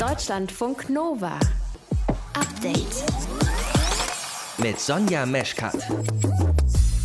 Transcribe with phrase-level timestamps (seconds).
[0.00, 1.38] Deutschlandfunk Nova.
[2.32, 3.04] Update.
[4.56, 5.76] Mit Sonja Meschkat.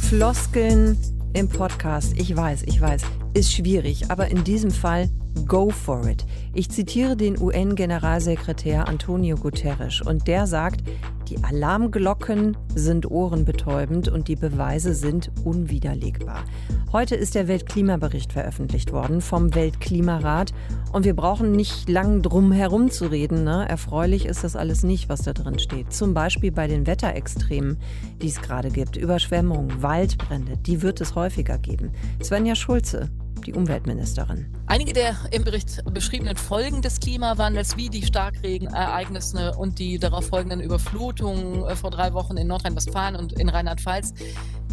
[0.07, 0.97] Floskeln
[1.33, 3.01] im Podcast, ich weiß, ich weiß,
[3.33, 5.09] ist schwierig, aber in diesem Fall
[5.45, 6.25] go for it.
[6.53, 10.83] Ich zitiere den UN-Generalsekretär Antonio Guterres und der sagt,
[11.27, 16.43] die Alarmglocken sind ohrenbetäubend und die Beweise sind unwiderlegbar.
[16.91, 20.53] Heute ist der Weltklimabericht veröffentlicht worden vom Weltklimarat
[20.93, 23.43] und wir brauchen nicht lang drum herum zu reden.
[23.43, 23.67] Ne?
[23.67, 25.91] Erfreulich ist das alles nicht, was da drin steht.
[25.91, 27.77] Zum Beispiel bei den Wetterextremen,
[28.21, 28.95] die es gerade gibt.
[28.95, 31.91] Überschwemmungen, Waldbrände, die wird es häufiger geben.
[32.21, 33.09] Svenja Schulze
[33.45, 34.45] die Umweltministerin.
[34.67, 40.61] Einige der im Bericht beschriebenen Folgen des Klimawandels, wie die Starkregenereignisse und die darauf folgenden
[40.61, 44.13] Überflutungen äh, vor drei Wochen in Nordrhein-Westfalen und in Rheinland-Pfalz,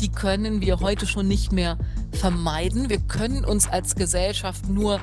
[0.01, 1.79] die können wir heute schon nicht mehr
[2.13, 2.89] vermeiden.
[2.89, 5.01] Wir können uns als Gesellschaft nur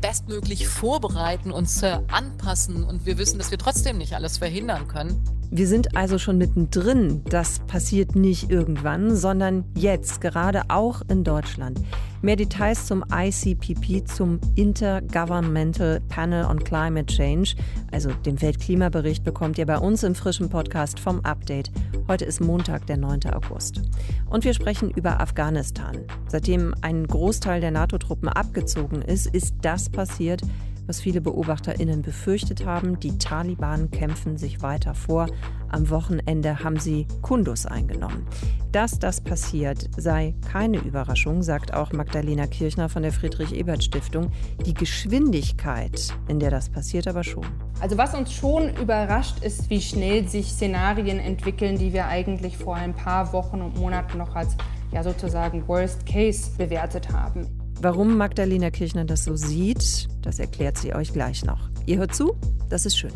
[0.00, 5.22] bestmöglich vorbereiten, uns äh, anpassen und wir wissen, dass wir trotzdem nicht alles verhindern können.
[5.50, 7.22] Wir sind also schon mittendrin.
[7.24, 11.80] Das passiert nicht irgendwann, sondern jetzt, gerade auch in Deutschland.
[12.20, 17.54] Mehr Details zum ICPP, zum Intergovernmental Panel on Climate Change,
[17.90, 21.70] also dem Weltklimabericht, bekommt ihr bei uns im frischen Podcast vom Update.
[22.08, 23.20] Heute ist Montag, der 9.
[23.32, 23.80] August.
[24.28, 25.96] Und wir sprechen über Afghanistan.
[26.28, 30.42] Seitdem ein Großteil der NATO-Truppen abgezogen ist, ist das passiert,
[30.88, 32.98] was viele BeobachterInnen befürchtet haben.
[32.98, 35.28] Die Taliban kämpfen sich weiter vor.
[35.68, 38.26] Am Wochenende haben sie Kundus eingenommen.
[38.72, 44.32] Dass das passiert, sei keine Überraschung, sagt auch Magdalena Kirchner von der Friedrich-Ebert-Stiftung.
[44.64, 47.46] Die Geschwindigkeit, in der das passiert, aber schon.
[47.80, 52.76] Also was uns schon überrascht, ist, wie schnell sich Szenarien entwickeln, die wir eigentlich vor
[52.76, 54.56] ein paar Wochen und Monaten noch als
[54.90, 57.57] ja sozusagen Worst Case bewertet haben.
[57.80, 61.70] Warum Magdalena Kirchner das so sieht, das erklärt sie euch gleich noch.
[61.86, 62.36] Ihr hört zu,
[62.68, 63.12] das ist schön.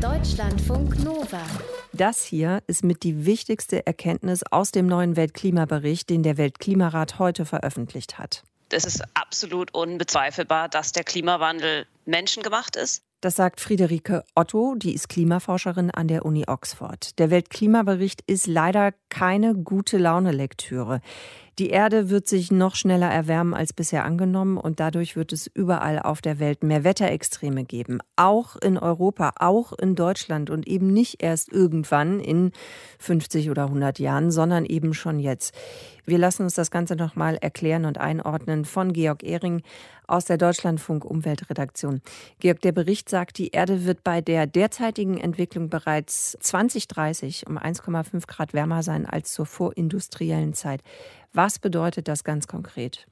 [0.00, 1.42] Deutschlandfunk Nova.
[1.92, 7.44] Das hier ist mit die wichtigste Erkenntnis aus dem neuen Weltklimabericht, den der Weltklimarat heute
[7.44, 8.42] veröffentlicht hat.
[8.70, 13.02] Es ist absolut unbezweifelbar, dass der Klimawandel menschengemacht ist.
[13.20, 17.18] Das sagt Friederike Otto, die ist Klimaforscherin an der Uni Oxford.
[17.18, 21.00] Der Weltklimabericht ist leider keine gute Laune-Lektüre.
[21.60, 26.00] Die Erde wird sich noch schneller erwärmen als bisher angenommen und dadurch wird es überall
[26.00, 28.00] auf der Welt mehr Wetterextreme geben.
[28.16, 32.50] Auch in Europa, auch in Deutschland und eben nicht erst irgendwann in
[32.98, 35.54] 50 oder 100 Jahren, sondern eben schon jetzt.
[36.04, 39.62] Wir lassen uns das Ganze nochmal erklären und einordnen von Georg Ehring
[40.06, 42.02] aus der Deutschlandfunk Umweltredaktion.
[42.40, 48.26] Georg, der Bericht sagt, die Erde wird bei der derzeitigen Entwicklung bereits 2030 um 1,5
[48.26, 50.82] Grad wärmer sein als zur vorindustriellen Zeit.
[51.34, 53.06] Was bedeutet das ganz konkret?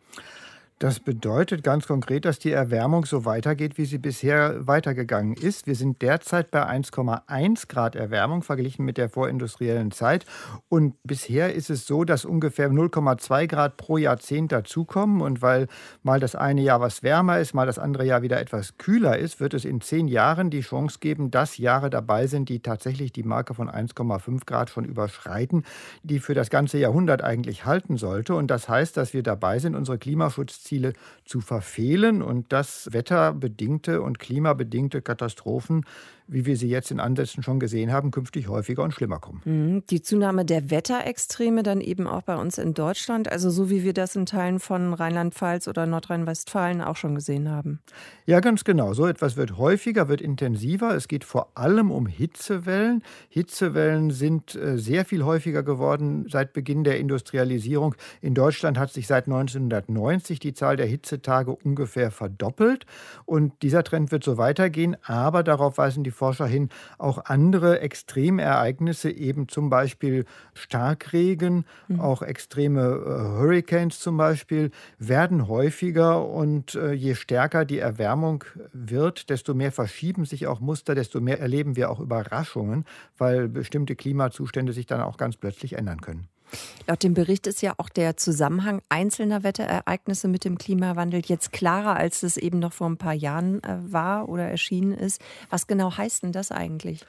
[0.82, 5.68] Das bedeutet ganz konkret, dass die Erwärmung so weitergeht, wie sie bisher weitergegangen ist.
[5.68, 10.26] Wir sind derzeit bei 1,1 Grad Erwärmung verglichen mit der vorindustriellen Zeit.
[10.68, 15.20] Und bisher ist es so, dass ungefähr 0,2 Grad pro Jahrzehnt dazukommen.
[15.20, 15.68] Und weil
[16.02, 19.38] mal das eine Jahr was wärmer ist, mal das andere Jahr wieder etwas kühler ist,
[19.38, 23.22] wird es in zehn Jahren die Chance geben, dass Jahre dabei sind, die tatsächlich die
[23.22, 25.62] Marke von 1,5 Grad schon überschreiten,
[26.02, 28.34] die für das ganze Jahrhundert eigentlich halten sollte.
[28.34, 30.92] Und das heißt, dass wir dabei sind, unsere Klimaschutzziele Klimaziele
[31.24, 32.22] zu verfehlen.
[32.22, 35.84] Und dass wetterbedingte und klimabedingte Katastrophen
[36.32, 39.42] wie wir sie jetzt in Ansätzen schon gesehen haben, künftig häufiger und schlimmer kommen.
[39.44, 39.82] Mhm.
[39.90, 43.92] Die Zunahme der Wetterextreme dann eben auch bei uns in Deutschland, also so wie wir
[43.92, 47.80] das in Teilen von Rheinland-Pfalz oder Nordrhein-Westfalen auch schon gesehen haben.
[48.24, 48.94] Ja, ganz genau.
[48.94, 50.94] So etwas wird häufiger, wird intensiver.
[50.94, 53.02] Es geht vor allem um Hitzewellen.
[53.28, 57.94] Hitzewellen sind äh, sehr viel häufiger geworden seit Beginn der Industrialisierung.
[58.20, 62.86] In Deutschland hat sich seit 1990 die Zahl der Hitzetage ungefähr verdoppelt.
[63.24, 64.96] Und dieser Trend wird so weitergehen.
[65.04, 66.68] Aber darauf weisen die Forscher hin,
[66.98, 70.24] auch andere Extremereignisse, eben zum Beispiel
[70.54, 71.98] Starkregen, mhm.
[71.98, 79.30] auch extreme äh, Hurricanes zum Beispiel, werden häufiger und äh, je stärker die Erwärmung wird,
[79.30, 82.84] desto mehr verschieben sich auch Muster, desto mehr erleben wir auch Überraschungen,
[83.18, 86.28] weil bestimmte Klimazustände sich dann auch ganz plötzlich ändern können.
[86.86, 91.96] Laut dem Bericht ist ja auch der Zusammenhang einzelner Wetterereignisse mit dem Klimawandel jetzt klarer,
[91.96, 95.20] als es eben noch vor ein paar Jahren äh, war oder erschienen ist.
[95.50, 97.04] Was genau heißt denn das eigentlich?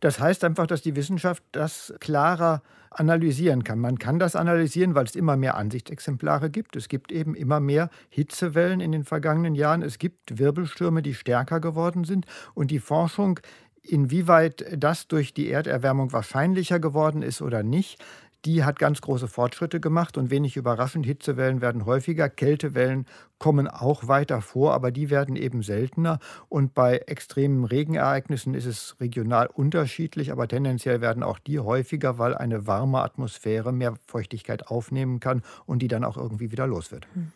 [0.00, 3.78] Das heißt einfach, dass die Wissenschaft das klarer analysieren kann.
[3.78, 6.76] Man kann das analysieren, weil es immer mehr Ansichtsexemplare gibt.
[6.76, 9.80] Es gibt eben immer mehr Hitzewellen in den vergangenen Jahren.
[9.82, 12.26] Es gibt Wirbelstürme, die stärker geworden sind.
[12.54, 13.40] Und die Forschung
[13.84, 18.00] Inwieweit das durch die Erderwärmung wahrscheinlicher geworden ist oder nicht,
[18.44, 23.06] die hat ganz große Fortschritte gemacht und wenig überraschend, Hitzewellen werden häufiger, Kältewellen
[23.38, 26.18] kommen auch weiter vor, aber die werden eben seltener.
[26.48, 32.34] Und bei extremen Regenereignissen ist es regional unterschiedlich, aber tendenziell werden auch die häufiger, weil
[32.34, 37.06] eine warme Atmosphäre mehr Feuchtigkeit aufnehmen kann und die dann auch irgendwie wieder los wird.
[37.14, 37.32] Hm.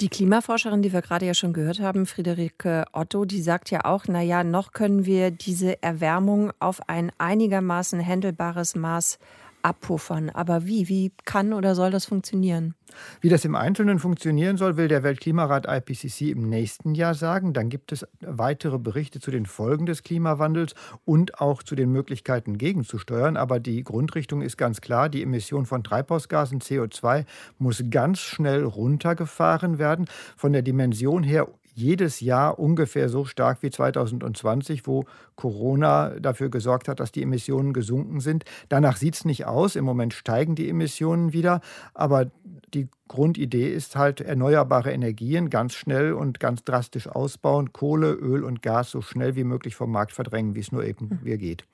[0.00, 4.04] Die Klimaforscherin, die wir gerade ja schon gehört haben, Friederike Otto, die sagt ja auch,
[4.08, 9.18] na ja, noch können wir diese Erwärmung auf ein einigermaßen händelbares Maß
[9.62, 10.30] abpuffern.
[10.30, 10.88] Aber wie?
[10.88, 12.74] Wie kann oder soll das funktionieren?
[13.20, 17.52] Wie das im Einzelnen funktionieren soll, will der Weltklimarat IPCC im nächsten Jahr sagen.
[17.52, 20.74] Dann gibt es weitere Berichte zu den Folgen des Klimawandels
[21.04, 23.36] und auch zu den Möglichkeiten gegenzusteuern.
[23.36, 25.08] Aber die Grundrichtung ist ganz klar.
[25.08, 27.24] Die Emission von Treibhausgasen CO2
[27.58, 30.06] muss ganz schnell runtergefahren werden.
[30.36, 35.04] Von der Dimension her jedes Jahr ungefähr so stark wie 2020, wo
[35.36, 38.44] Corona dafür gesorgt hat, dass die Emissionen gesunken sind.
[38.68, 39.76] Danach sieht es nicht aus.
[39.76, 41.60] Im Moment steigen die Emissionen wieder.
[41.94, 42.26] Aber
[42.74, 48.62] die Grundidee ist halt erneuerbare Energien ganz schnell und ganz drastisch ausbauen, Kohle, Öl und
[48.62, 51.38] Gas so schnell wie möglich vom Markt verdrängen, wie es nur eben mhm.
[51.38, 51.64] geht.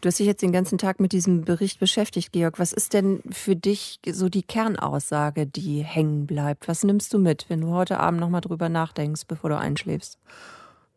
[0.00, 2.58] Du hast dich jetzt den ganzen Tag mit diesem Bericht beschäftigt, Georg.
[2.58, 6.66] Was ist denn für dich so die Kernaussage, die hängen bleibt?
[6.66, 10.18] Was nimmst du mit, wenn du heute Abend noch mal drüber nachdenkst, bevor du einschläfst?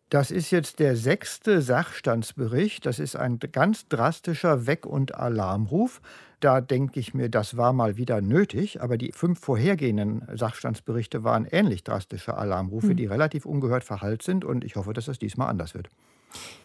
[0.10, 2.86] Das ist jetzt der sechste Sachstandsbericht.
[2.86, 6.02] Das ist ein ganz drastischer Weck- und Alarmruf.
[6.40, 8.82] Da denke ich mir, das war mal wieder nötig.
[8.82, 12.96] Aber die fünf vorhergehenden Sachstandsberichte waren ähnlich drastische Alarmrufe, mhm.
[12.96, 14.44] die relativ ungehört verhallt sind.
[14.44, 15.90] Und ich hoffe, dass das diesmal anders wird.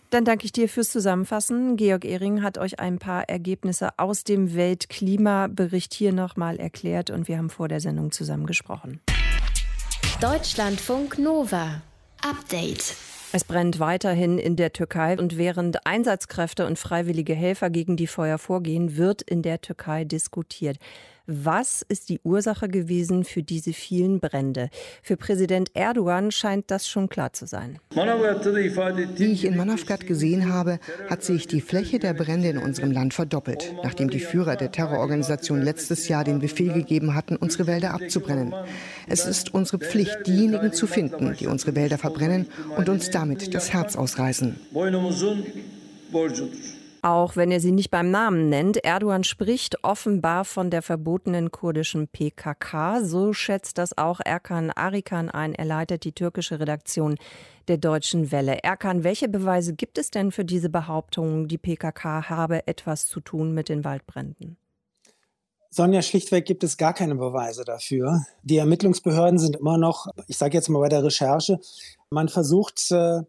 [0.08, 1.76] Dann danke ich dir fürs Zusammenfassen.
[1.76, 7.36] Georg Ehring hat euch ein paar Ergebnisse aus dem Weltklimabericht hier nochmal erklärt und wir
[7.36, 9.00] haben vor der Sendung zusammen gesprochen.
[10.20, 11.82] Deutschlandfunk Nova.
[12.22, 12.96] Update.
[13.36, 18.38] Es brennt weiterhin in der Türkei und während Einsatzkräfte und freiwillige Helfer gegen die Feuer
[18.38, 20.78] vorgehen, wird in der Türkei diskutiert.
[21.26, 24.68] Was ist die Ursache gewesen für diese vielen Brände?
[25.02, 27.78] Für Präsident Erdogan scheint das schon klar zu sein.
[27.94, 30.78] Wie ich in Manavgat gesehen habe,
[31.08, 35.62] hat sich die Fläche der Brände in unserem Land verdoppelt, nachdem die Führer der Terrororganisation
[35.62, 38.52] letztes Jahr den Befehl gegeben hatten, unsere Wälder abzubrennen.
[39.08, 43.72] Es ist unsere Pflicht, diejenigen zu finden, die unsere Wälder verbrennen und uns damit das
[43.72, 44.60] Herz ausreißen.
[47.04, 52.08] Auch wenn er sie nicht beim Namen nennt, Erdogan spricht offenbar von der verbotenen kurdischen
[52.08, 53.04] PKK.
[53.04, 55.54] So schätzt das auch Erkan Arikan ein.
[55.54, 57.16] Er leitet die türkische Redaktion
[57.68, 58.64] der Deutschen Welle.
[58.64, 63.52] Erkan, welche Beweise gibt es denn für diese Behauptung, die PKK habe etwas zu tun
[63.52, 64.56] mit den Waldbränden?
[65.68, 68.24] Sonja, schlichtweg gibt es gar keine Beweise dafür.
[68.44, 71.58] Die Ermittlungsbehörden sind immer noch, ich sage jetzt mal bei der Recherche,
[72.08, 73.20] man versucht äh,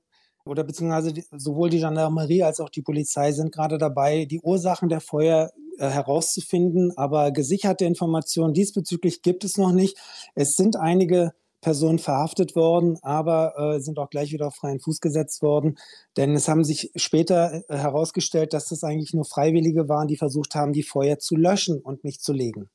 [0.46, 5.02] oder beziehungsweise sowohl die Gendarmerie als auch die Polizei sind gerade dabei, die Ursachen der
[5.02, 6.94] Feuer äh, herauszufinden.
[6.96, 9.98] Aber gesicherte Informationen diesbezüglich gibt es noch nicht.
[10.36, 15.02] Es sind einige Personen verhaftet worden, aber äh, sind auch gleich wieder auf freien Fuß
[15.02, 15.80] gesetzt worden.
[16.16, 20.54] Denn es haben sich später äh, herausgestellt, dass das eigentlich nur Freiwillige waren, die versucht
[20.54, 22.70] haben, die Feuer zu löschen und nicht zu legen.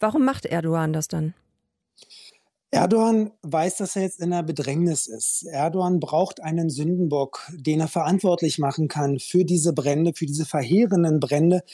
[0.00, 1.34] Warum macht Erdogan das dann?
[2.74, 5.44] Erdogan weiß, dass er jetzt in einer Bedrängnis ist.
[5.44, 11.20] Erdogan braucht einen Sündenbock, den er verantwortlich machen kann für diese Brände, für diese verheerenden
[11.20, 11.64] Brände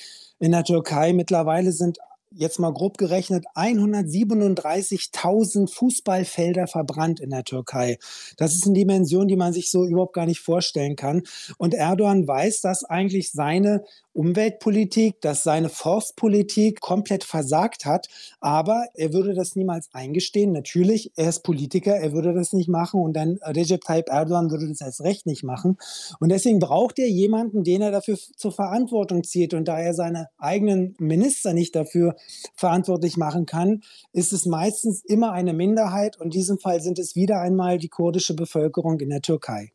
[0.40, 1.12] in der Türkei.
[1.12, 1.98] Mittlerweile sind
[2.32, 7.98] jetzt mal grob gerechnet 137.000 Fußballfelder verbrannt in der Türkei.
[8.36, 11.22] Das ist eine Dimension, die man sich so überhaupt gar nicht vorstellen kann.
[11.58, 13.84] Und Erdogan weiß, dass eigentlich seine
[14.18, 18.08] Umweltpolitik, dass seine Forstpolitik komplett versagt hat.
[18.40, 20.50] Aber er würde das niemals eingestehen.
[20.50, 24.66] Natürlich, er ist Politiker, er würde das nicht machen und dann Recep Tayyip Erdogan würde
[24.66, 25.78] das als Recht nicht machen.
[26.18, 29.54] Und deswegen braucht er jemanden, den er dafür zur Verantwortung zieht.
[29.54, 32.16] Und da er seine eigenen Minister nicht dafür
[32.56, 33.82] verantwortlich machen kann,
[34.12, 36.16] ist es meistens immer eine Minderheit.
[36.18, 39.70] Und in diesem Fall sind es wieder einmal die kurdische Bevölkerung in der Türkei.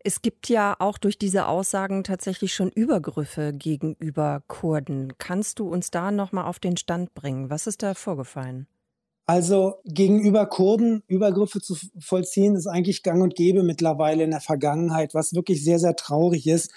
[0.00, 5.12] Es gibt ja auch durch diese Aussagen tatsächlich schon Übergriffe gegenüber Kurden.
[5.18, 7.50] Kannst du uns da noch mal auf den Stand bringen?
[7.50, 8.66] Was ist da vorgefallen?
[9.26, 15.12] Also gegenüber Kurden Übergriffe zu vollziehen, ist eigentlich gang und gäbe mittlerweile in der Vergangenheit,
[15.12, 16.72] was wirklich sehr, sehr traurig ist.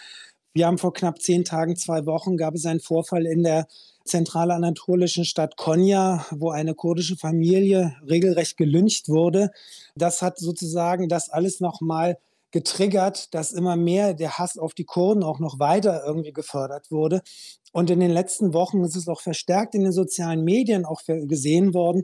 [0.53, 3.67] Wir haben vor knapp zehn Tagen, zwei Wochen, gab es einen Vorfall in der
[4.03, 9.51] zentralanatolischen Stadt Konya, wo eine kurdische Familie regelrecht gelyncht wurde.
[9.95, 12.17] Das hat sozusagen das alles nochmal
[12.51, 17.22] getriggert, dass immer mehr der Hass auf die Kurden auch noch weiter irgendwie gefördert wurde.
[17.72, 21.74] Und in den letzten Wochen ist es auch verstärkt in den sozialen Medien auch gesehen
[21.74, 22.03] worden,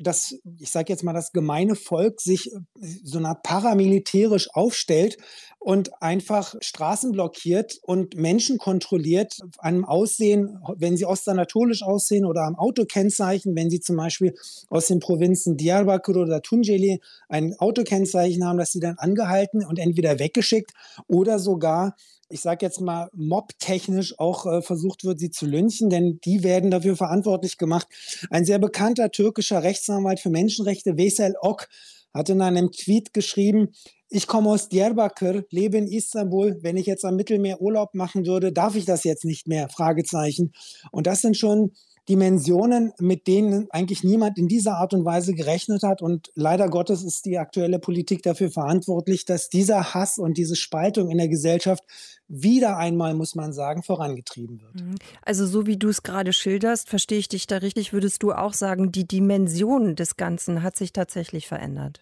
[0.00, 2.58] dass, ich sage jetzt mal, das gemeine Volk sich äh,
[3.04, 5.16] so einer paramilitärisch aufstellt
[5.58, 12.56] und einfach Straßen blockiert und Menschen kontrolliert einem Aussehen, wenn sie ostanatolisch aussehen oder am
[12.56, 14.34] Autokennzeichen, wenn sie zum Beispiel
[14.70, 20.18] aus den Provinzen Diyarbakir oder Tunceli ein Autokennzeichen haben, dass sie dann angehalten und entweder
[20.18, 20.72] weggeschickt
[21.06, 21.94] oder sogar
[22.30, 26.70] ich sage jetzt mal, mobtechnisch auch äh, versucht wird, sie zu lynchen, denn die werden
[26.70, 27.88] dafür verantwortlich gemacht.
[28.30, 31.68] Ein sehr bekannter türkischer Rechtsanwalt für Menschenrechte, Vesel Ok,
[32.14, 33.72] hat in einem Tweet geschrieben,
[34.10, 36.58] ich komme aus Diyarbakir, lebe in Istanbul.
[36.62, 39.68] Wenn ich jetzt am Mittelmeer Urlaub machen würde, darf ich das jetzt nicht mehr?
[39.68, 40.52] Fragezeichen.
[40.90, 41.72] Und das sind schon
[42.08, 46.02] Dimensionen, mit denen eigentlich niemand in dieser Art und Weise gerechnet hat.
[46.02, 51.08] Und leider Gottes ist die aktuelle Politik dafür verantwortlich, dass dieser Hass und diese Spaltung
[51.08, 51.84] in der Gesellschaft
[52.26, 54.74] wieder einmal, muss man sagen, vorangetrieben wird.
[54.74, 54.96] Mhm.
[55.22, 58.54] Also so wie du es gerade schilderst, verstehe ich dich da richtig, würdest du auch
[58.54, 62.00] sagen, die Dimension des Ganzen hat sich tatsächlich verändert.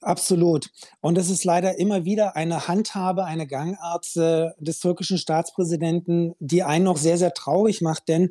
[0.00, 0.70] Absolut.
[1.00, 6.84] Und es ist leider immer wieder eine Handhabe, eine Gangart des türkischen Staatspräsidenten, die einen
[6.84, 8.30] noch sehr, sehr traurig macht, denn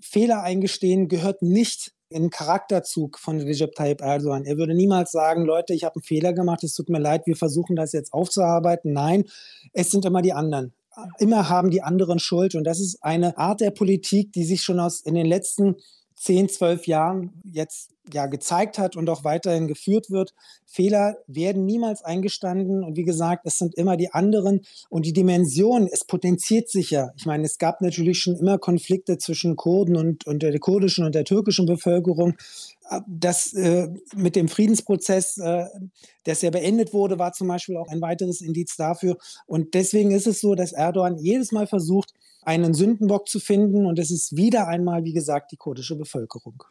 [0.00, 4.44] Fehler eingestehen gehört nicht in Charakterzug von Recep Tayyip Erdogan.
[4.44, 7.36] Er würde niemals sagen, Leute, ich habe einen Fehler gemacht, es tut mir leid, wir
[7.36, 8.92] versuchen das jetzt aufzuarbeiten.
[8.92, 9.24] Nein,
[9.72, 10.72] es sind immer die anderen.
[11.18, 12.54] Immer haben die anderen Schuld.
[12.54, 15.76] Und das ist eine Art der Politik, die sich schon aus in den letzten
[16.16, 20.32] 10, 12 Jahren jetzt ja gezeigt hat und auch weiterhin geführt wird.
[20.64, 25.88] Fehler werden niemals eingestanden und wie gesagt, es sind immer die anderen und die Dimension,
[25.90, 27.10] es potenziert sich ja.
[27.16, 31.14] Ich meine, es gab natürlich schon immer Konflikte zwischen Kurden und, und der kurdischen und
[31.14, 32.34] der türkischen Bevölkerung.
[33.06, 35.66] Das äh, mit dem Friedensprozess, äh,
[36.24, 39.16] der ja beendet wurde, war zum Beispiel auch ein weiteres Indiz dafür.
[39.46, 42.14] Und deswegen ist es so, dass Erdogan jedes Mal versucht,
[42.46, 43.86] einen Sündenbock zu finden.
[43.86, 46.64] Und es ist wieder einmal, wie gesagt, die kurdische Bevölkerung.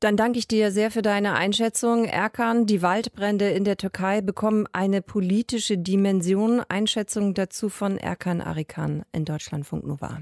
[0.00, 2.06] Dann danke ich dir sehr für deine Einschätzung.
[2.06, 6.62] Erkan, die Waldbrände in der Türkei bekommen eine politische Dimension.
[6.68, 10.18] Einschätzung dazu von Erkan Arikan in Deutschlandfunk Nova.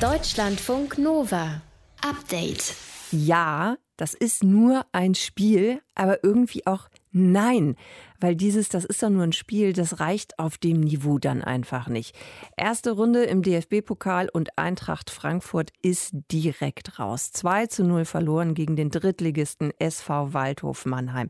[0.00, 1.60] Deutschlandfunk Nova.
[2.02, 2.74] Update.
[3.10, 7.76] Ja, das ist nur ein Spiel, aber irgendwie auch nein,
[8.20, 11.88] weil dieses, das ist doch nur ein Spiel, das reicht auf dem Niveau dann einfach
[11.88, 12.16] nicht.
[12.56, 17.32] Erste Runde im DFB-Pokal und Eintracht Frankfurt ist direkt raus.
[17.32, 21.28] 2 zu 0 verloren gegen den Drittligisten SV Waldhof Mannheim.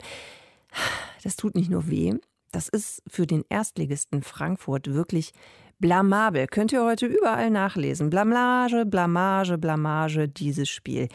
[1.23, 2.15] Das tut nicht nur weh,
[2.53, 5.33] das ist für den Erstligisten Frankfurt wirklich
[5.79, 6.47] blamabel.
[6.47, 8.11] Könnt ihr heute überall nachlesen.
[8.11, 11.09] Blamage, Blamage, Blamage, dieses Spiel.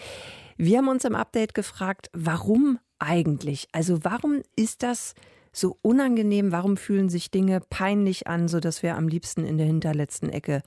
[0.58, 3.68] Wir haben uns im Update gefragt, warum eigentlich?
[3.72, 5.14] Also warum ist das
[5.52, 6.52] so unangenehm?
[6.52, 10.62] Warum fühlen sich Dinge peinlich an, sodass wir am liebsten in der hinterletzten Ecke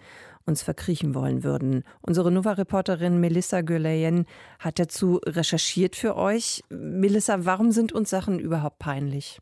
[0.46, 1.84] uns verkriechen wollen würden?
[2.02, 4.26] Unsere Nova-Reporterin Melissa Güleyen
[4.58, 6.62] hat dazu recherchiert für euch.
[6.68, 9.38] Melissa, warum sind uns Sachen überhaupt peinlich?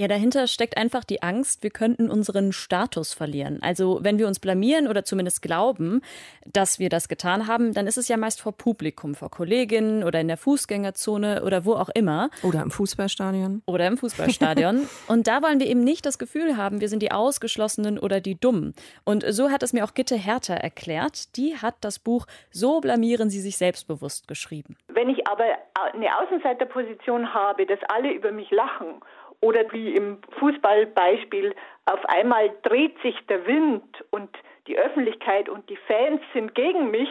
[0.00, 3.58] Ja, dahinter steckt einfach die Angst, wir könnten unseren Status verlieren.
[3.60, 6.00] Also wenn wir uns blamieren oder zumindest glauben,
[6.46, 10.18] dass wir das getan haben, dann ist es ja meist vor Publikum, vor Kolleginnen oder
[10.18, 12.30] in der Fußgängerzone oder wo auch immer.
[12.42, 13.60] Oder im Fußballstadion.
[13.66, 14.88] Oder im Fußballstadion.
[15.06, 18.40] Und da wollen wir eben nicht das Gefühl haben, wir sind die Ausgeschlossenen oder die
[18.40, 18.72] Dummen.
[19.04, 21.36] Und so hat es mir auch Gitte Hertha erklärt.
[21.36, 24.78] Die hat das Buch So blamieren Sie sich selbstbewusst geschrieben.
[24.88, 25.44] Wenn ich aber
[25.92, 29.02] eine Außenseiterposition habe, dass alle über mich lachen
[29.40, 31.54] oder wie im Fußballbeispiel,
[31.86, 34.30] auf einmal dreht sich der Wind und
[34.66, 37.08] die Öffentlichkeit und die Fans sind gegen mich,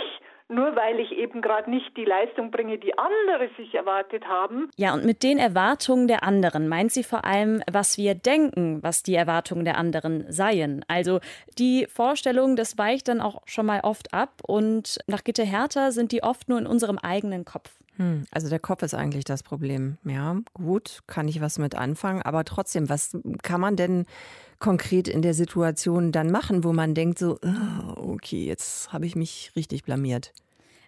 [0.48, 4.70] nur weil ich eben gerade nicht die Leistung bringe, die andere sich erwartet haben.
[4.78, 9.04] Ja, und mit den Erwartungen der anderen meint sie vor allem, was wir denken, was
[9.04, 10.84] die Erwartungen der anderen seien.
[10.88, 11.20] Also
[11.60, 16.12] die Vorstellung, das weicht dann auch schon mal oft ab und nach Gitte Hertha sind
[16.12, 17.70] die oft nur in unserem eigenen Kopf.
[18.00, 19.98] Hm, also der Kopf ist eigentlich das Problem.
[20.06, 24.06] Ja, gut, kann ich was mit anfangen, aber trotzdem, was kann man denn
[24.58, 29.18] konkret in der Situation dann machen, wo man denkt so, ah, okay, jetzt habe ich
[29.18, 30.34] mich richtig blamiert?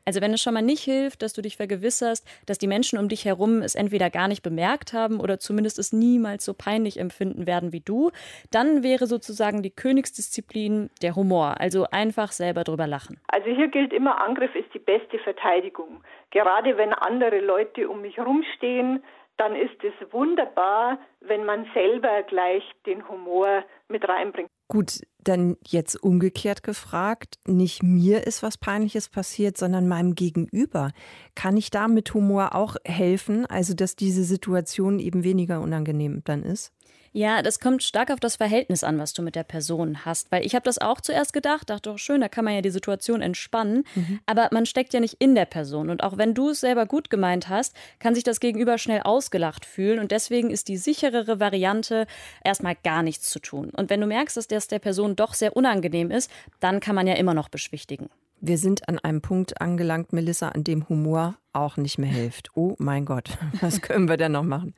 [0.06, 3.08] Also wenn es schon mal nicht hilft, dass du dich vergewisserst, dass die Menschen um
[3.08, 7.46] dich herum es entweder gar nicht bemerkt haben oder zumindest es niemals so peinlich empfinden
[7.48, 8.12] werden wie du,
[8.52, 13.20] dann wäre sozusagen die Königsdisziplin der Humor, also einfach selber drüber lachen.
[13.28, 16.04] Also hier gilt immer, Angriff ist die beste Verteidigung.
[16.32, 19.04] Gerade wenn andere Leute um mich rumstehen,
[19.38, 24.50] dann ist es wunderbar, wenn man selber gleich den Humor mit reinbringt.
[24.68, 30.92] Gut, dann jetzt umgekehrt gefragt, nicht mir ist was Peinliches passiert, sondern meinem Gegenüber.
[31.36, 36.44] Kann ich da mit Humor auch helfen, also dass diese Situation eben weniger unangenehm dann
[36.44, 36.72] ist?
[37.14, 40.32] Ja, das kommt stark auf das Verhältnis an, was du mit der Person hast.
[40.32, 42.70] Weil ich habe das auch zuerst gedacht, dachte doch schön, da kann man ja die
[42.70, 43.84] Situation entspannen.
[43.96, 44.22] Mhm.
[44.26, 45.90] Aber man steckt ja nicht in der Person.
[45.90, 49.66] Und auch wenn du es selber gut gemeint hast, kann sich das Gegenüber schnell ausgelacht
[49.66, 50.00] fühlen.
[50.00, 52.08] Und deswegen ist die sicherere Variante,
[52.46, 53.72] erstmal gar nichts zu tun.
[53.72, 57.08] Und wenn du merkst, dass das der Person doch sehr unangenehm ist, dann kann man
[57.08, 58.10] ja immer noch beschwichtigen.
[58.40, 62.50] Wir sind an einem Punkt angelangt, Melissa, an dem Humor auch nicht mehr hilft.
[62.56, 64.74] Oh mein Gott, was können wir denn noch machen?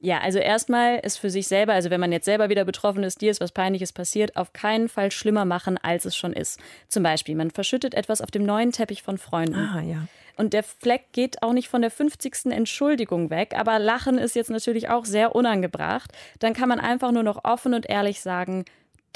[0.00, 3.20] Ja, also erstmal ist für sich selber, also wenn man jetzt selber wieder betroffen ist,
[3.20, 6.60] dir ist was Peinliches passiert, auf keinen Fall schlimmer machen, als es schon ist.
[6.86, 9.56] Zum Beispiel, man verschüttet etwas auf dem neuen Teppich von Freunden.
[9.56, 10.06] Ah, ja.
[10.36, 12.52] Und der Fleck geht auch nicht von der 50.
[12.52, 16.12] Entschuldigung weg, aber Lachen ist jetzt natürlich auch sehr unangebracht.
[16.38, 18.64] Dann kann man einfach nur noch offen und ehrlich sagen,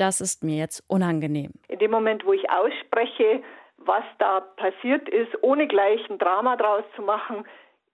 [0.03, 1.53] das ist mir jetzt unangenehm.
[1.69, 3.41] In dem Moment, wo ich ausspreche,
[3.79, 7.45] was da passiert ist, ohne gleich ein Drama draus zu machen,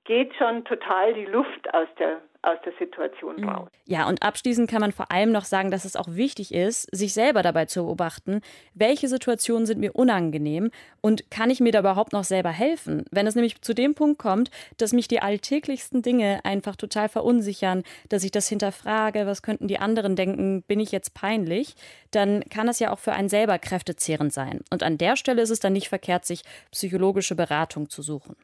[0.04, 3.48] geht schon total die Luft aus der aus der Situation mhm.
[3.48, 3.68] raus.
[3.86, 7.12] Ja, und abschließend kann man vor allem noch sagen, dass es auch wichtig ist, sich
[7.12, 8.40] selber dabei zu beobachten,
[8.74, 13.04] welche Situationen sind mir unangenehm und kann ich mir da überhaupt noch selber helfen?
[13.10, 17.82] Wenn es nämlich zu dem Punkt kommt, dass mich die alltäglichsten Dinge einfach total verunsichern,
[18.08, 21.74] dass ich das hinterfrage, was könnten die anderen denken, bin ich jetzt peinlich,
[22.10, 24.60] dann kann das ja auch für einen selber kräftezehrend sein.
[24.70, 28.36] Und an der Stelle ist es dann nicht verkehrt, sich psychologische Beratung zu suchen.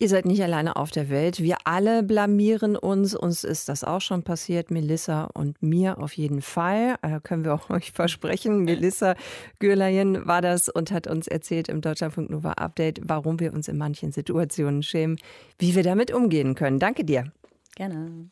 [0.00, 1.40] Ihr seid nicht alleine auf der Welt.
[1.40, 3.16] Wir alle blamieren uns.
[3.16, 6.94] Uns ist das auch schon passiert, Melissa und mir auf jeden Fall.
[7.02, 8.62] Äh, können wir auch euch versprechen.
[8.62, 9.16] Melissa
[9.58, 13.76] Gürleyen war das und hat uns erzählt im Deutschlandfunk Nova Update, warum wir uns in
[13.76, 15.18] manchen Situationen schämen,
[15.58, 16.78] wie wir damit umgehen können.
[16.78, 17.32] Danke dir.
[17.74, 18.30] Gerne.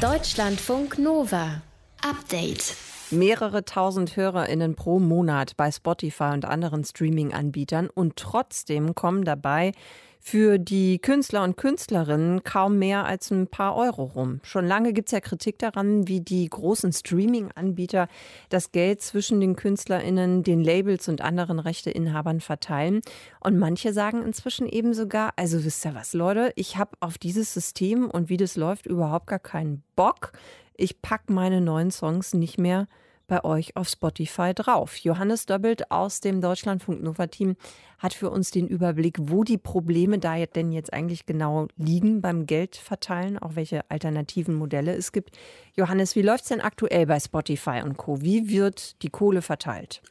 [0.00, 1.60] Deutschlandfunk Nova
[2.00, 2.74] Update.
[3.10, 9.72] Mehrere tausend HörerInnen pro Monat bei Spotify und anderen Streaming-Anbietern und trotzdem kommen dabei
[10.20, 14.40] für die Künstler und Künstlerinnen kaum mehr als ein paar Euro rum.
[14.42, 18.08] Schon lange gibt es ja Kritik daran, wie die großen Streaming-Anbieter
[18.48, 23.00] das Geld zwischen den KünstlerInnen, den Labels und anderen Rechteinhabern verteilen.
[23.40, 27.54] Und manche sagen inzwischen eben sogar, also wisst ihr was, Leute, ich habe auf dieses
[27.54, 30.32] System und wie das läuft überhaupt gar keinen Bock.
[30.76, 32.86] Ich packe meine neuen Songs nicht mehr
[33.28, 34.96] bei euch auf Spotify drauf.
[34.96, 37.54] Johannes Doppelt aus dem Deutschlandfunk Nova Team
[37.98, 42.46] hat für uns den Überblick, wo die Probleme da denn jetzt eigentlich genau liegen beim
[42.46, 45.36] Geldverteilen, auch welche alternativen Modelle es gibt.
[45.76, 48.20] Johannes, wie läuft es denn aktuell bei Spotify und Co?
[48.20, 50.02] Wie wird die Kohle verteilt?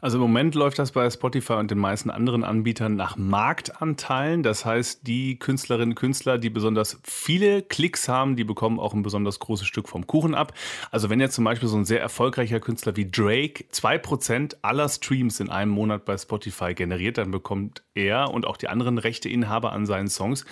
[0.00, 4.42] Also im Moment läuft das bei Spotify und den meisten anderen Anbietern nach Marktanteilen.
[4.42, 9.02] Das heißt, die Künstlerinnen und Künstler, die besonders viele Klicks haben, die bekommen auch ein
[9.02, 10.54] besonders großes Stück vom Kuchen ab.
[10.90, 15.40] Also wenn jetzt zum Beispiel so ein sehr erfolgreicher Künstler wie Drake 2% aller Streams
[15.40, 19.86] in einem Monat bei Spotify generiert, dann bekommt er und auch die anderen Rechteinhaber an
[19.86, 20.44] seinen Songs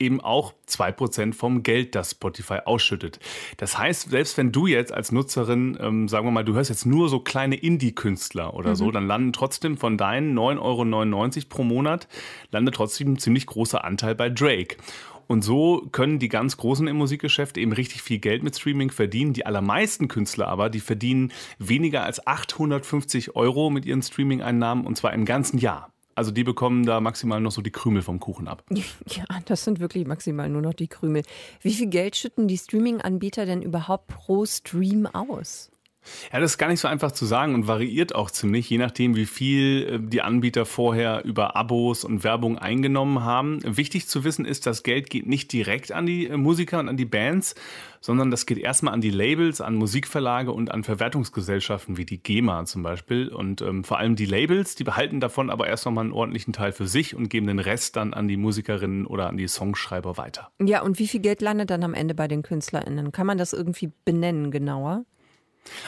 [0.00, 3.20] eben auch 2% vom Geld, das Spotify ausschüttet.
[3.58, 6.86] Das heißt, selbst wenn du jetzt als Nutzerin, ähm, sagen wir mal, du hörst jetzt
[6.86, 8.76] nur so kleine Indie-Künstler oder mhm.
[8.76, 12.08] so, dann landen trotzdem von deinen 9,99 Euro pro Monat,
[12.50, 14.76] landet trotzdem ein ziemlich großer Anteil bei Drake.
[15.30, 19.32] Und so können die ganz Großen im Musikgeschäft eben richtig viel Geld mit Streaming verdienen.
[19.32, 25.12] Die allermeisten Künstler aber, die verdienen weniger als 850 Euro mit ihren Streaming-Einnahmen und zwar
[25.12, 25.92] im ganzen Jahr.
[26.20, 28.62] Also die bekommen da maximal noch so die Krümel vom Kuchen ab.
[29.08, 31.22] Ja, das sind wirklich maximal nur noch die Krümel.
[31.62, 35.69] Wie viel Geld schütten die Streaming-Anbieter denn überhaupt pro Stream aus?
[36.32, 39.16] Ja, das ist gar nicht so einfach zu sagen und variiert auch ziemlich, je nachdem,
[39.16, 43.60] wie viel äh, die Anbieter vorher über Abos und Werbung eingenommen haben.
[43.64, 46.96] Wichtig zu wissen ist, das Geld geht nicht direkt an die äh, Musiker und an
[46.96, 47.54] die Bands,
[48.00, 52.64] sondern das geht erstmal an die Labels, an Musikverlage und an Verwertungsgesellschaften wie die GEMA
[52.64, 53.28] zum Beispiel.
[53.28, 56.72] Und ähm, vor allem die Labels, die behalten davon aber erst nochmal einen ordentlichen Teil
[56.72, 60.50] für sich und geben den Rest dann an die Musikerinnen oder an die Songschreiber weiter.
[60.62, 63.12] Ja, und wie viel Geld landet dann am Ende bei den KünstlerInnen?
[63.12, 65.04] Kann man das irgendwie benennen genauer?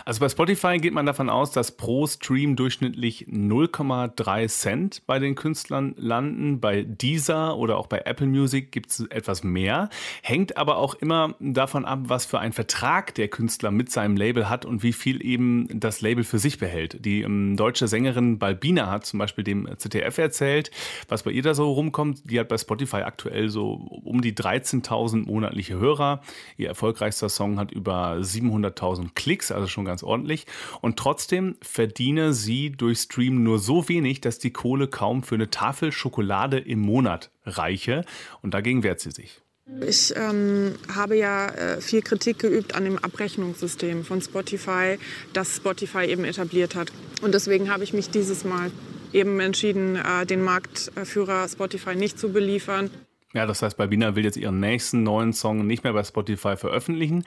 [0.05, 5.35] Also bei Spotify geht man davon aus, dass pro Stream durchschnittlich 0,3 Cent bei den
[5.35, 6.61] Künstlern landen.
[6.61, 9.89] Bei Deezer oder auch bei Apple Music gibt es etwas mehr.
[10.23, 14.49] Hängt aber auch immer davon ab, was für einen Vertrag der Künstler mit seinem Label
[14.49, 17.05] hat und wie viel eben das Label für sich behält.
[17.05, 20.71] Die ähm, deutsche Sängerin Balbina hat zum Beispiel dem ZDF erzählt,
[21.09, 22.31] was bei ihr da so rumkommt.
[22.31, 23.73] Die hat bei Spotify aktuell so
[24.05, 26.23] um die 13.000 monatliche Hörer.
[26.57, 30.47] Ihr erfolgreichster Song hat über 700.000 Klicks, also schon ganz ordentlich.
[30.81, 35.51] Und trotzdem verdiene sie durch Stream nur so wenig, dass die Kohle kaum für eine
[35.51, 38.05] Tafel Schokolade im Monat reiche.
[38.43, 39.43] Und dagegen wehrt sie sich.
[39.81, 44.99] Ich ähm, habe ja äh, viel Kritik geübt an dem Abrechnungssystem von Spotify,
[45.33, 46.93] das Spotify eben etabliert hat.
[47.23, 48.71] Und deswegen habe ich mich dieses Mal
[49.13, 52.91] eben entschieden, äh, den Marktführer Spotify nicht zu beliefern.
[53.35, 57.25] Ja, das heißt, Balbina will jetzt ihren nächsten neuen Song nicht mehr bei Spotify veröffentlichen.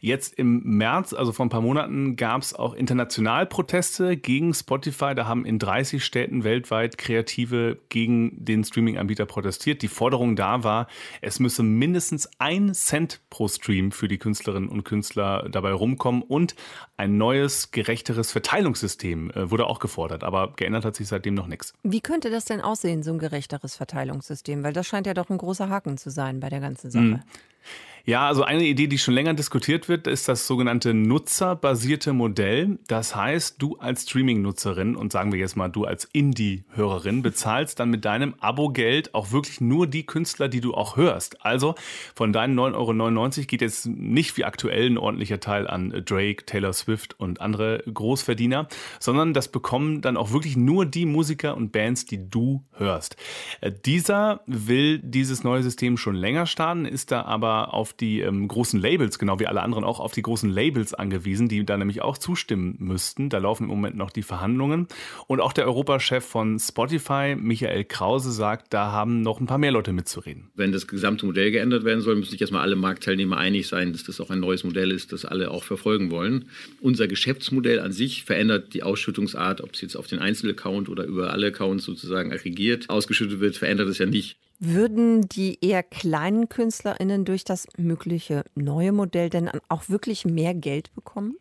[0.00, 5.14] Jetzt im März, also vor ein paar Monaten, gab es auch international Proteste gegen Spotify.
[5.14, 9.82] Da haben in 30 Städten weltweit Kreative gegen den Streaming-Anbieter protestiert.
[9.82, 10.86] Die Forderung da war,
[11.20, 16.54] es müsse mindestens ein Cent pro Stream für die Künstlerinnen und Künstler dabei rumkommen und
[16.96, 20.24] ein neues, gerechteres Verteilungssystem äh, wurde auch gefordert.
[20.24, 21.72] Aber geändert hat sich seitdem noch nichts.
[21.82, 24.64] Wie könnte das denn aussehen, so ein gerechteres Verteilungssystem?
[24.64, 27.02] Weil das scheint ja doch ein großer Haken zu sein bei der ganzen Sache.
[27.04, 27.22] Mhm.
[28.08, 32.78] Ja, also eine Idee, die schon länger diskutiert wird, ist das sogenannte nutzerbasierte Modell.
[32.86, 37.90] Das heißt, du als Streaming-Nutzerin und sagen wir jetzt mal du als Indie-Hörerin bezahlst dann
[37.90, 41.44] mit deinem Abo-Geld auch wirklich nur die Künstler, die du auch hörst.
[41.44, 41.74] Also
[42.14, 46.72] von deinen 9,99 Euro geht jetzt nicht wie aktuell ein ordentlicher Teil an Drake, Taylor
[46.72, 48.68] Swift und andere Großverdiener,
[49.00, 53.16] sondern das bekommen dann auch wirklich nur die Musiker und Bands, die du hörst.
[53.60, 58.48] Äh, dieser will dieses neue System schon länger starten, ist da aber auf die ähm,
[58.48, 62.02] großen Labels, genau wie alle anderen auch auf die großen Labels angewiesen, die da nämlich
[62.02, 63.28] auch zustimmen müssten.
[63.28, 64.88] Da laufen im Moment noch die Verhandlungen.
[65.26, 69.72] Und auch der Europachef von Spotify, Michael Krause, sagt, da haben noch ein paar mehr
[69.72, 70.50] Leute mitzureden.
[70.54, 74.04] Wenn das gesamte Modell geändert werden soll, müssen sich erstmal alle Marktteilnehmer einig sein, dass
[74.04, 76.46] das auch ein neues Modell ist, das alle auch verfolgen wollen.
[76.80, 81.32] Unser Geschäftsmodell an sich verändert die Ausschüttungsart, ob es jetzt auf den Einzelaccount oder über
[81.32, 84.36] alle Accounts sozusagen aggregiert ausgeschüttet wird, verändert es ja nicht.
[84.60, 90.92] Würden die eher kleinen KünstlerInnen durch das mögliche neue Modell denn auch wirklich mehr Geld
[90.94, 91.36] bekommen?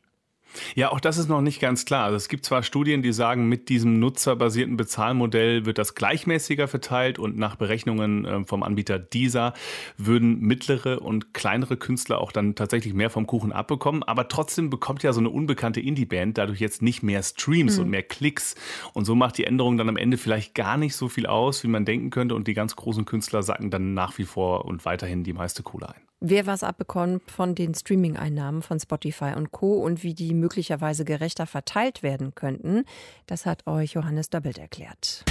[0.76, 2.06] Ja, auch das ist noch nicht ganz klar.
[2.06, 7.20] Also es gibt zwar Studien, die sagen, mit diesem nutzerbasierten Bezahlmodell wird das gleichmäßiger verteilt
[7.20, 9.54] und nach Berechnungen ähm, vom Anbieter Deezer
[9.98, 14.04] würden mittlere und kleinere Künstler auch dann tatsächlich mehr vom Kuchen abbekommen.
[14.04, 17.84] Aber trotzdem bekommt ja so eine unbekannte Indie-Band dadurch jetzt nicht mehr Streams mhm.
[17.84, 18.56] und mehr Klicks.
[18.94, 21.68] Und so macht die Änderung dann am Ende vielleicht gar nicht so viel aus, wie
[21.68, 22.36] man denken könnte.
[22.36, 25.90] Und die ganz großen Künstler sacken dann nach wie vor und weiterhin die meiste Kohle
[25.90, 29.74] ein wer was abbekommt von den Streaming-Einnahmen von Spotify und Co.
[29.74, 32.86] und wie die möglicherweise gerechter verteilt werden könnten,
[33.28, 35.24] das hat euch Johannes Doppelt erklärt.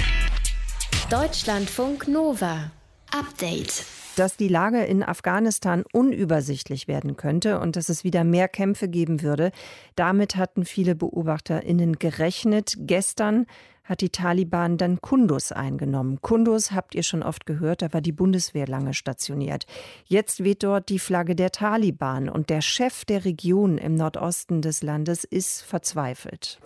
[1.09, 2.71] Deutschlandfunk Nova.
[3.11, 3.85] Update.
[4.17, 9.21] Dass die Lage in Afghanistan unübersichtlich werden könnte und dass es wieder mehr Kämpfe geben
[9.21, 9.51] würde,
[9.95, 12.73] damit hatten viele BeobachterInnen gerechnet.
[12.79, 13.45] Gestern
[13.87, 16.19] hat die Taliban dann Kundus eingenommen.
[16.21, 19.65] Kundus habt ihr schon oft gehört, da war die Bundeswehr lange stationiert.
[20.05, 24.83] Jetzt weht dort die Flagge der Taliban und der Chef der Region im Nordosten des
[24.83, 26.59] Landes ist verzweifelt.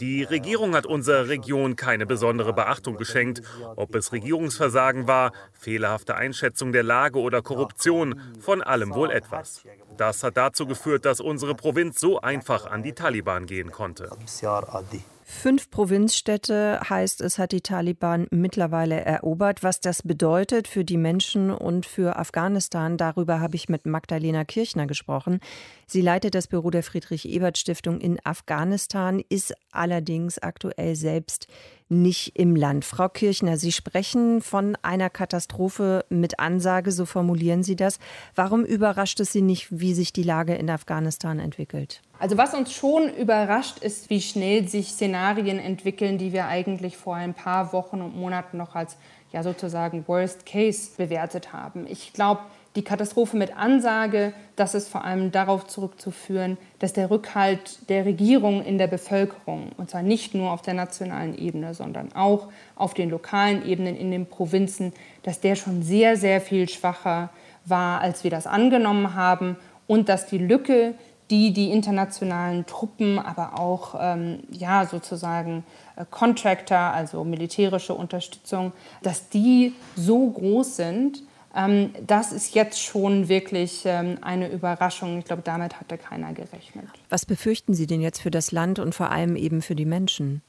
[0.00, 3.42] Die Regierung hat unserer Region keine besondere Beachtung geschenkt.
[3.76, 9.62] Ob es Regierungsversagen war, fehlerhafte Einschätzung der Lage oder Korruption, von allem wohl etwas.
[9.96, 14.10] Das hat dazu geführt, dass unsere Provinz so einfach an die Taliban gehen konnte.
[15.30, 19.62] Fünf Provinzstädte heißt es, hat die Taliban mittlerweile erobert.
[19.62, 24.86] Was das bedeutet für die Menschen und für Afghanistan, darüber habe ich mit Magdalena Kirchner
[24.86, 25.40] gesprochen.
[25.86, 31.46] Sie leitet das Büro der Friedrich-Ebert-Stiftung in Afghanistan, ist allerdings aktuell selbst
[31.88, 32.84] nicht im Land.
[32.84, 37.98] Frau Kirchner, Sie sprechen von einer Katastrophe mit Ansage, so formulieren Sie das.
[38.34, 42.02] Warum überrascht es Sie nicht, wie sich die Lage in Afghanistan entwickelt?
[42.18, 47.14] Also was uns schon überrascht, ist, wie schnell sich Szenarien entwickeln, die wir eigentlich vor
[47.14, 48.96] ein paar Wochen und Monaten noch als
[49.32, 51.86] ja sozusagen Worst Case bewertet haben.
[51.86, 52.40] Ich glaube,
[52.78, 58.64] die Katastrophe mit Ansage, das ist vor allem darauf zurückzuführen, dass der Rückhalt der Regierung
[58.64, 63.10] in der Bevölkerung, und zwar nicht nur auf der nationalen Ebene, sondern auch auf den
[63.10, 64.92] lokalen Ebenen in den Provinzen,
[65.24, 67.30] dass der schon sehr, sehr viel schwacher
[67.64, 69.56] war, als wir das angenommen haben.
[69.88, 70.94] Und dass die Lücke,
[71.30, 75.64] die die internationalen Truppen, aber auch ähm, ja, sozusagen
[75.96, 81.22] äh, Contractor, also militärische Unterstützung, dass die so groß sind,
[82.06, 85.18] das ist jetzt schon wirklich ähm, eine Überraschung.
[85.18, 86.86] Ich glaube, damit hatte keiner gerechnet.
[87.08, 90.42] Was befürchten Sie denn jetzt für das Land und vor allem eben für die Menschen?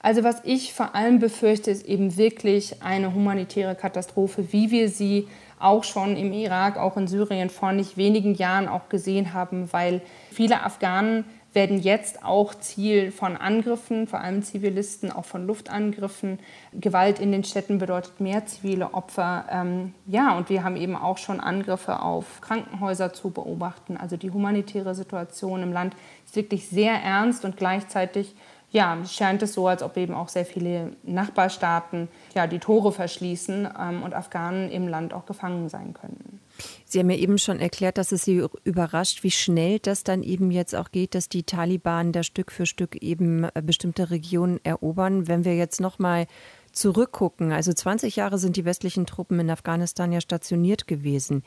[0.00, 5.26] Also was ich vor allem befürchte, ist eben wirklich eine humanitäre Katastrophe, wie wir sie
[5.58, 10.02] auch schon im Irak, auch in Syrien vor nicht wenigen Jahren auch gesehen haben, weil
[10.30, 11.24] viele Afghanen
[11.56, 16.38] werden jetzt auch Ziel von Angriffen, vor allem Zivilisten, auch von Luftangriffen.
[16.72, 19.46] Gewalt in den Städten bedeutet mehr zivile Opfer.
[19.50, 23.96] Ähm, ja, und wir haben eben auch schon Angriffe auf Krankenhäuser zu beobachten.
[23.96, 28.36] Also die humanitäre Situation im Land ist wirklich sehr ernst und gleichzeitig
[28.70, 33.66] ja, scheint es so, als ob eben auch sehr viele Nachbarstaaten ja, die Tore verschließen
[33.80, 36.35] ähm, und Afghanen im Land auch gefangen sein könnten.
[36.84, 40.50] Sie haben ja eben schon erklärt, dass es Sie überrascht, wie schnell das dann eben
[40.50, 45.28] jetzt auch geht, dass die Taliban da Stück für Stück eben äh, bestimmte Regionen erobern.
[45.28, 46.26] Wenn wir jetzt noch mal
[46.72, 51.42] zurückgucken, also 20 Jahre sind die westlichen Truppen in Afghanistan ja stationiert gewesen.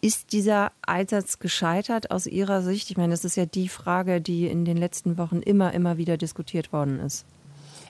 [0.00, 2.90] Ist dieser Einsatz gescheitert aus Ihrer Sicht?
[2.90, 6.16] Ich meine, das ist ja die Frage, die in den letzten Wochen immer, immer wieder
[6.16, 7.24] diskutiert worden ist.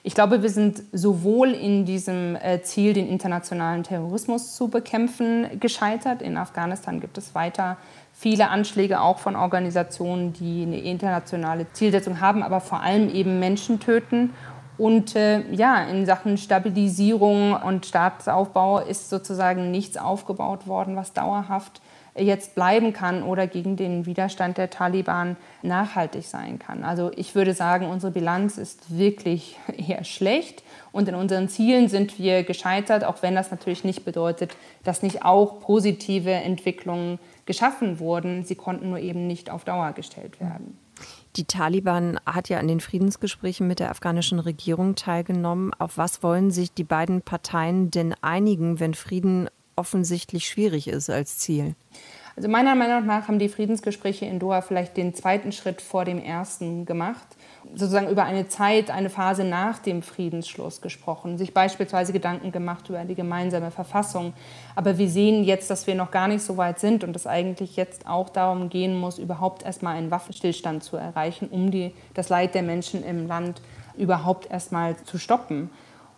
[0.05, 6.23] Ich glaube, wir sind sowohl in diesem äh, Ziel, den internationalen Terrorismus zu bekämpfen, gescheitert.
[6.23, 7.77] In Afghanistan gibt es weiter
[8.12, 13.79] viele Anschläge auch von Organisationen, die eine internationale Zielsetzung haben, aber vor allem eben Menschen
[13.79, 14.33] töten.
[14.77, 21.81] Und äh, ja, in Sachen Stabilisierung und Staatsaufbau ist sozusagen nichts aufgebaut worden, was dauerhaft
[22.16, 26.85] jetzt bleiben kann oder gegen den Widerstand der Taliban nachhaltig sein kann.
[26.85, 32.18] Also ich würde sagen, unsere Bilanz ist wirklich eher schlecht und in unseren Zielen sind
[32.18, 38.44] wir gescheitert, auch wenn das natürlich nicht bedeutet, dass nicht auch positive Entwicklungen geschaffen wurden.
[38.44, 40.77] Sie konnten nur eben nicht auf Dauer gestellt werden.
[41.37, 45.72] Die Taliban hat ja an den Friedensgesprächen mit der afghanischen Regierung teilgenommen.
[45.79, 51.39] Auf was wollen sich die beiden Parteien denn einigen, wenn Frieden offensichtlich schwierig ist als
[51.39, 51.75] Ziel?
[52.35, 56.19] Also meiner Meinung nach haben die Friedensgespräche in Doha vielleicht den zweiten Schritt vor dem
[56.19, 57.27] ersten gemacht.
[57.75, 63.05] Sozusagen über eine Zeit, eine Phase nach dem Friedensschluss gesprochen, sich beispielsweise Gedanken gemacht über
[63.05, 64.33] die gemeinsame Verfassung.
[64.75, 67.77] Aber wir sehen jetzt, dass wir noch gar nicht so weit sind und es eigentlich
[67.77, 72.55] jetzt auch darum gehen muss, überhaupt erstmal einen Waffenstillstand zu erreichen, um die, das Leid
[72.55, 73.61] der Menschen im Land
[73.97, 75.71] überhaupt erstmal zu stoppen.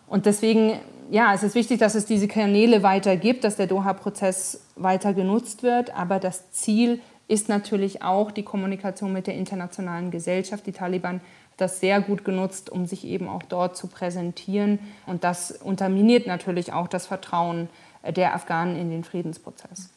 [0.06, 0.78] Und deswegen,
[1.10, 5.62] ja, es ist wichtig, dass es diese Kanäle weiter gibt, dass der Doha-Prozess weiter genutzt
[5.62, 5.94] wird.
[5.94, 10.66] Aber das Ziel ist natürlich auch die Kommunikation mit der internationalen Gesellschaft.
[10.66, 11.20] Die Taliban
[11.56, 14.78] das sehr gut genutzt, um sich eben auch dort zu präsentieren.
[15.06, 17.68] Und das unterminiert natürlich auch das Vertrauen
[18.04, 19.90] der Afghanen in den Friedensprozess.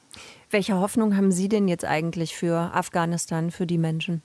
[0.49, 4.21] Welche Hoffnung haben Sie denn jetzt eigentlich für Afghanistan, für die Menschen?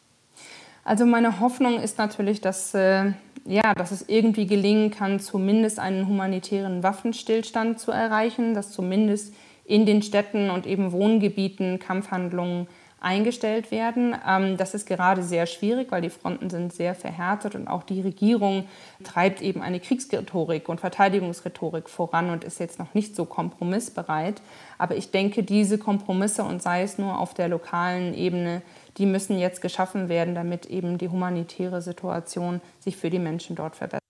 [0.85, 3.13] Also meine Hoffnung ist natürlich, dass äh,
[3.45, 9.87] ja, dass es irgendwie gelingen kann, zumindest einen humanitären Waffenstillstand zu erreichen, dass zumindest in
[9.87, 12.67] den Städten und eben Wohngebieten Kampfhandlungen
[13.03, 14.15] eingestellt werden.
[14.27, 18.01] Ähm, das ist gerade sehr schwierig, weil die Fronten sind sehr verhärtet und auch die
[18.01, 18.67] Regierung
[19.03, 24.41] treibt eben eine Kriegsrhetorik und Verteidigungsrhetorik voran und ist jetzt noch nicht so kompromissbereit.
[24.79, 28.63] Aber ich denke, diese Kompromisse und sei es nur auf der lokalen Ebene,
[28.99, 33.77] die müssen jetzt geschaffen werden, damit eben die humanitäre Situation sich für die Menschen dort
[33.77, 34.03] verbessert.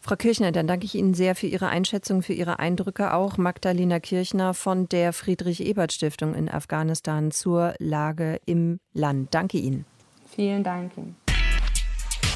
[0.00, 3.38] Frau Kirchner, dann danke ich Ihnen sehr für Ihre Einschätzung, für Ihre Eindrücke auch.
[3.38, 9.34] Magdalena Kirchner von der Friedrich-Ebert-Stiftung in Afghanistan zur Lage im Land.
[9.34, 9.84] Danke Ihnen.
[10.30, 11.16] Vielen Dank Ihnen.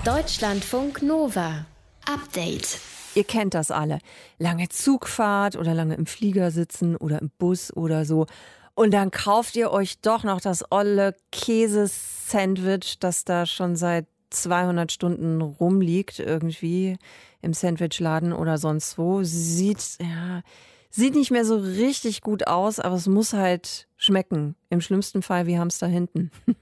[0.05, 1.67] Deutschlandfunk Nova.
[2.13, 2.81] Update.
[3.15, 3.99] Ihr kennt das alle.
[4.39, 8.27] Lange Zugfahrt oder lange im Flieger sitzen oder im Bus oder so.
[8.75, 14.91] Und dann kauft ihr euch doch noch das olle Käsesandwich, das da schon seit 200
[14.93, 16.97] Stunden rumliegt irgendwie
[17.43, 19.23] im Sandwichladen oder sonst wo.
[19.23, 20.43] Sieht, ja,
[20.91, 24.57] sieht nicht mehr so richtig gut aus, aber es muss halt schmecken.
[24.71, 26.31] Im schlimmsten Fall wie Hamster hinten.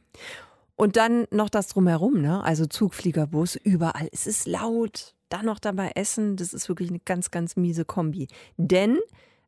[0.76, 2.42] Und dann noch das drumherum, ne?
[2.44, 4.08] Also Zugfliegerbus, überall.
[4.12, 5.14] Es ist laut.
[5.28, 8.28] Dann noch dabei essen, das ist wirklich eine ganz, ganz miese Kombi.
[8.56, 8.98] Denn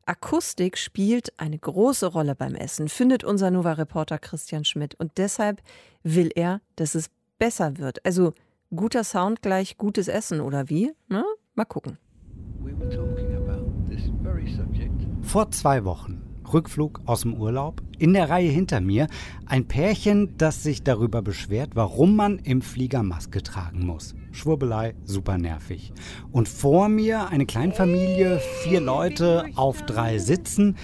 [0.05, 4.95] Akustik spielt eine große Rolle beim Essen, findet unser Nova-Reporter Christian Schmidt.
[4.95, 5.61] Und deshalb
[6.03, 8.05] will er, dass es besser wird.
[8.05, 8.33] Also
[8.75, 10.93] guter Sound gleich gutes Essen, oder wie?
[11.07, 11.23] Na,
[11.55, 11.97] mal gucken.
[15.21, 17.81] Vor zwei Wochen Rückflug aus dem Urlaub.
[17.97, 19.07] In der Reihe hinter mir
[19.45, 24.15] ein Pärchen, das sich darüber beschwert, warum man im Flieger Maske tragen muss.
[24.31, 25.93] Schwurbelei, super nervig.
[26.31, 30.77] Und vor mir eine Kleinfamilie, vier Leute auf drei Sitzen.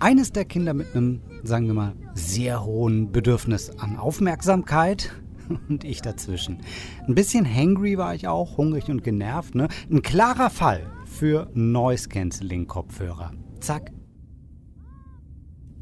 [0.00, 5.12] Eines der Kinder mit einem, sagen wir mal, sehr hohen Bedürfnis an Aufmerksamkeit
[5.68, 6.58] und ich dazwischen.
[7.06, 9.54] Ein bisschen hangry war ich auch, hungrig und genervt.
[9.54, 9.68] Ne?
[9.90, 13.32] Ein klarer Fall für Noise Cancelling Kopfhörer.
[13.60, 13.90] Zack,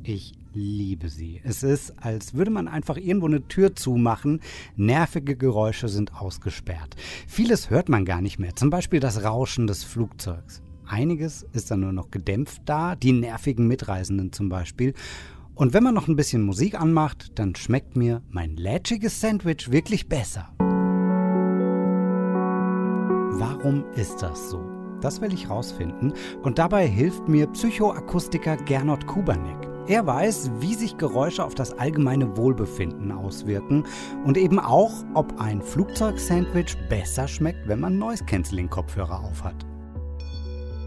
[0.08, 1.40] ich liebe sie.
[1.44, 4.40] Es ist, als würde man einfach irgendwo eine Tür zumachen.
[4.76, 6.96] Nervige Geräusche sind ausgesperrt.
[7.26, 10.62] Vieles hört man gar nicht mehr, zum Beispiel das Rauschen des Flugzeugs.
[10.86, 14.94] Einiges ist dann nur noch gedämpft da, die nervigen Mitreisenden zum Beispiel.
[15.54, 20.08] Und wenn man noch ein bisschen Musik anmacht, dann schmeckt mir mein lätschiges Sandwich wirklich
[20.08, 20.48] besser.
[23.38, 24.60] Warum ist das so?
[25.00, 29.75] Das will ich rausfinden und dabei hilft mir Psychoakustiker Gernot Kubanek.
[29.88, 33.84] Er weiß, wie sich Geräusche auf das allgemeine Wohlbefinden auswirken
[34.24, 39.54] und eben auch, ob ein Flugzeugsandwich besser schmeckt, wenn man Noise-Canceling-Kopfhörer aufhat.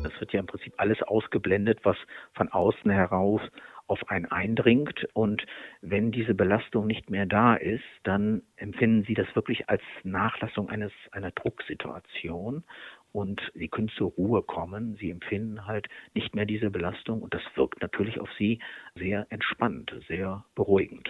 [0.04, 1.96] Es wird ja im Prinzip alles ausgeblendet, was
[2.34, 3.40] von außen heraus
[3.88, 5.08] auf einen eindringt.
[5.14, 5.46] Und
[5.82, 10.92] wenn diese Belastung nicht mehr da ist, dann empfinden Sie das wirklich als Nachlassung eines,
[11.12, 12.66] einer Drucksituation.
[13.12, 14.98] Und sie können zur Ruhe kommen.
[15.00, 18.60] Sie empfinden halt nicht mehr diese Belastung und das wirkt natürlich auf sie
[18.96, 21.10] sehr entspannt, sehr beruhigend.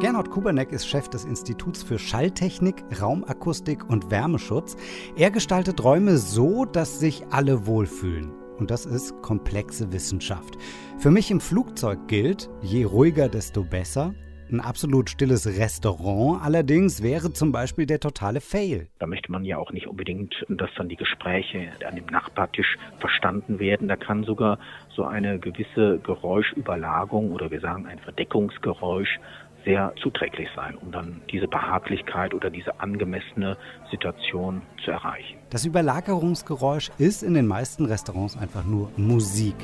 [0.00, 4.76] Gernot Kuberneck ist Chef des Instituts für Schalltechnik, Raumakustik und Wärmeschutz.
[5.16, 8.32] Er gestaltet Räume so, dass sich alle wohlfühlen.
[8.58, 10.58] Und das ist komplexe Wissenschaft.
[10.98, 14.14] Für mich im Flugzeug gilt, je ruhiger, desto besser.
[14.50, 18.88] Ein absolut stilles Restaurant allerdings wäre zum Beispiel der totale Fail.
[18.98, 23.58] Da möchte man ja auch nicht unbedingt, dass dann die Gespräche an dem Nachbartisch verstanden
[23.58, 23.88] werden.
[23.88, 24.58] Da kann sogar
[24.94, 29.18] so eine gewisse Geräuschüberlagung oder wir sagen ein Verdeckungsgeräusch
[29.64, 33.56] sehr zuträglich sein, um dann diese Behaglichkeit oder diese angemessene
[33.90, 35.38] Situation zu erreichen.
[35.48, 39.56] Das Überlagerungsgeräusch ist in den meisten Restaurants einfach nur Musik.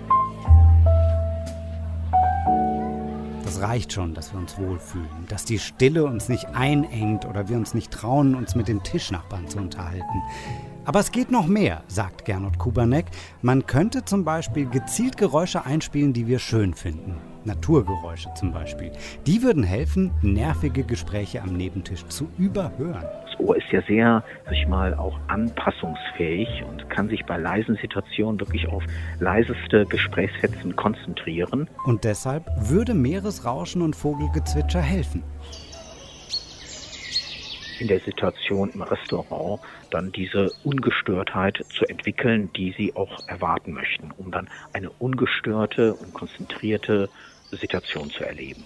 [3.61, 7.59] Das reicht schon, dass wir uns wohlfühlen, dass die Stille uns nicht einengt oder wir
[7.59, 10.23] uns nicht trauen, uns mit dem Tischnachbarn zu unterhalten.
[10.87, 13.05] Aber es geht noch mehr, sagt Gernot Kuberneck.
[13.43, 17.17] Man könnte zum Beispiel gezielt Geräusche einspielen, die wir schön finden.
[17.45, 18.93] Naturgeräusche zum Beispiel.
[19.27, 23.05] Die würden helfen, nervige Gespräche am Nebentisch zu überhören.
[23.41, 28.39] Ohr ist ja sehr, sag ich mal, auch anpassungsfähig und kann sich bei leisen Situationen
[28.41, 28.85] wirklich auf
[29.19, 31.69] leiseste Gesprächsfetzen konzentrieren.
[31.85, 35.23] Und deshalb würde Meeresrauschen und Vogelgezwitscher helfen
[37.81, 44.11] in der Situation im Restaurant dann diese Ungestörtheit zu entwickeln, die sie auch erwarten möchten,
[44.19, 47.09] um dann eine ungestörte und konzentrierte
[47.51, 48.65] Situation zu erleben.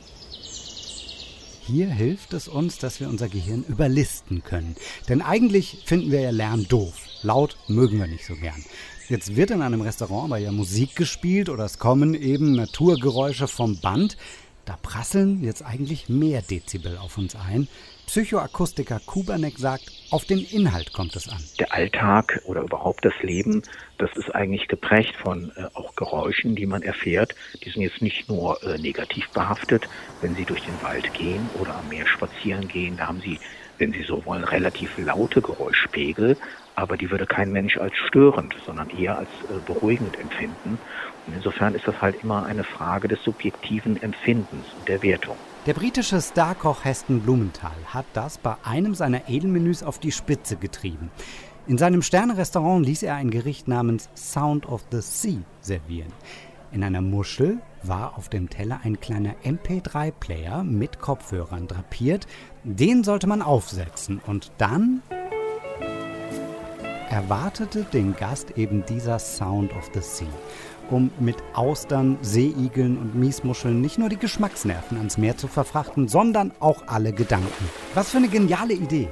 [1.66, 4.76] Hier hilft es uns, dass wir unser Gehirn überlisten können.
[5.08, 7.06] Denn eigentlich finden wir ja Lärm doof.
[7.22, 8.62] Laut mögen wir nicht so gern.
[9.08, 13.78] Jetzt wird in einem Restaurant aber ja Musik gespielt oder es kommen eben Naturgeräusche vom
[13.78, 14.18] Band.
[14.66, 17.66] Da prasseln jetzt eigentlich mehr Dezibel auf uns ein.
[18.06, 21.42] Psychoakustiker Kuberneck sagt, auf den Inhalt kommt es an.
[21.58, 23.62] Der Alltag oder überhaupt das Leben,
[23.98, 27.34] das ist eigentlich geprägt von äh, auch Geräuschen, die man erfährt.
[27.64, 29.88] Die sind jetzt nicht nur äh, negativ behaftet,
[30.20, 33.40] wenn Sie durch den Wald gehen oder am Meer spazieren gehen, da haben Sie,
[33.78, 36.36] wenn Sie so wollen, relativ laute Geräuschpegel,
[36.76, 40.78] aber die würde kein Mensch als störend, sondern eher als äh, beruhigend empfinden.
[41.26, 45.36] Und insofern ist das halt immer eine Frage des subjektiven Empfindens und der Wertung.
[45.66, 51.10] Der britische Starkoch Heston Blumenthal hat das bei einem seiner Edelmenüs auf die Spitze getrieben.
[51.66, 56.12] In seinem Sternerestaurant ließ er ein Gericht namens Sound of the Sea servieren.
[56.70, 62.26] In einer Muschel war auf dem Teller ein kleiner MP3-Player mit Kopfhörern drapiert.
[62.62, 65.00] Den sollte man aufsetzen und dann
[67.08, 70.28] erwartete den Gast eben dieser Sound of the Sea
[70.90, 76.52] um mit Austern, Seeigeln und Miesmuscheln nicht nur die Geschmacksnerven ans Meer zu verfrachten, sondern
[76.60, 77.68] auch alle Gedanken.
[77.94, 79.08] Was für eine geniale Idee!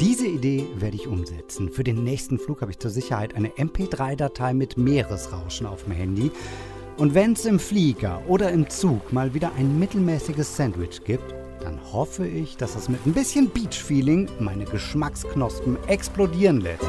[0.00, 1.70] Diese Idee werde ich umsetzen.
[1.70, 6.30] Für den nächsten Flug habe ich zur Sicherheit eine MP3-Datei mit Meeresrauschen auf dem Handy.
[6.96, 11.80] Und wenn es im Flieger oder im Zug mal wieder ein mittelmäßiges Sandwich gibt, dann
[11.92, 16.88] hoffe ich, dass es mit ein bisschen Beach-Feeling meine Geschmacksknospen explodieren lässt.